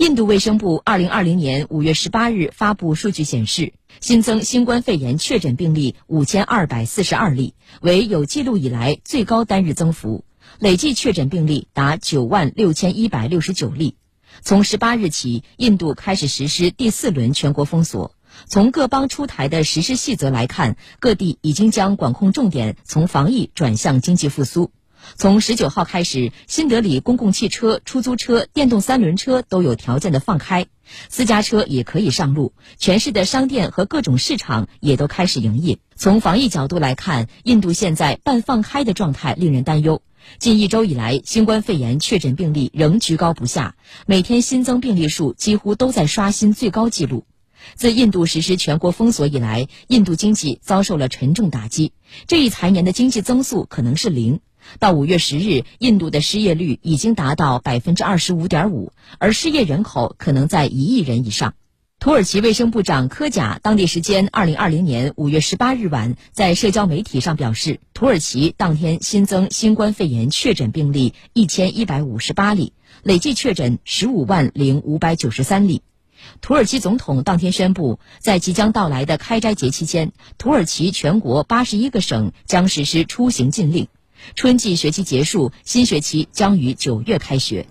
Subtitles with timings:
[0.00, 10.24] 印度卫生部二零二零年五月十八日发布数据显示，新增新冠肺炎确诊病例五千二百四十二例，为有记录以来最高单日增幅，
[10.58, 13.96] 累计确诊病例达九万六千一百六十九例。
[14.40, 18.14] 从十八日起，印度开始实施第四轮全国封锁。
[18.46, 24.72] 从各邦出台的实施细则来看，各地已经将管控重点从防疫转向经济复苏。
[25.16, 30.66] 从十九号开始，新德里公共汽车、出租车、电动三轮车都有条件的放开，
[31.08, 32.52] 私家车也可以上路。
[32.78, 35.78] 全市的商店和各种市场也都开始营业。
[35.96, 40.02] 从防疫角度来看，印度现在半放开的状态令人担忧。
[40.38, 43.74] 近一周以来，新冠肺炎确诊病例仍居高不下，
[44.06, 47.24] 每天新增病例数几乎都在刷新最高纪录。
[47.74, 51.92] 自印度实施全国封锁以来，印度经济遭受了沉重打击，
[52.26, 54.40] 这一财年的经济增速可能是零。
[54.78, 61.54] 到五月十日，印度的失业率已经达到百分之二十五点五，而失业人口可能在一亿人以上。
[61.98, 75.82] 土耳其卫生部长科贾当地时间二零二零年五月十八日晚在社交媒体上表示，土耳其当天新增新冠肺炎确诊病例一千一百五十八例，累计确诊十五万零五百九十三例。
[76.40, 83.88] 土耳其总统当天宣布，在即将到来的开斋节期间，土耳其全国八十一个省将实施出行禁令。
[84.34, 87.66] 春季学期结束，新学期将于九月开学。